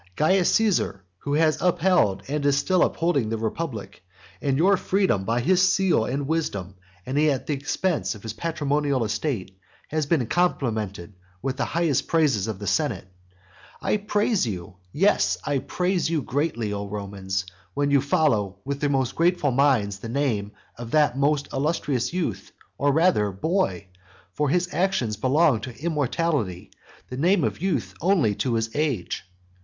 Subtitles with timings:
[0.15, 4.01] Caius Caesar, who has upheld and who is still upholding the republic
[4.41, 6.73] and your freedom by his seal and wisdom,
[7.05, 9.59] and at the expense of his patrimonial estate,
[9.89, 13.05] has been complimented with the highest praises of the senate.
[13.79, 17.45] I praise you, yes, I praise you greatly, O Romans,
[17.75, 22.51] when you follow with the most grateful minds the name of that most illustrious youth,
[22.75, 23.85] or rather boy;
[24.33, 26.71] for his actions belong to immortality,
[27.11, 29.25] the name of youth only to his age.